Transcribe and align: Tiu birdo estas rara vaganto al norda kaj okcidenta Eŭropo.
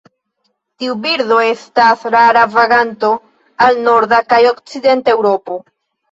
Tiu 0.83 0.93
birdo 1.01 1.35
estas 1.47 2.05
rara 2.15 2.45
vaganto 2.55 3.11
al 3.65 3.77
norda 3.89 4.23
kaj 4.33 4.39
okcidenta 4.53 5.15
Eŭropo. 5.19 5.59